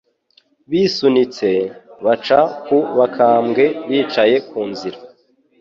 [0.69, 1.49] Bisunitse,
[2.05, 4.97] baca ku bakambwe bicaye ku nzira.